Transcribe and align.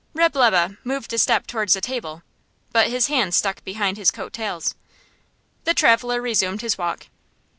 Reb' 0.15 0.35
Lebe 0.35 0.77
moved 0.83 1.13
a 1.13 1.19
step 1.19 1.45
towards 1.45 1.75
the 1.75 1.79
table, 1.79 2.23
but 2.71 2.87
his 2.87 3.05
hands 3.05 3.35
stuck 3.35 3.63
behind 3.63 3.97
his 3.97 4.09
coat 4.09 4.33
tails. 4.33 4.73
The 5.65 5.75
traveller 5.75 6.19
resumed 6.23 6.61
his 6.61 6.75
walk. 6.75 7.05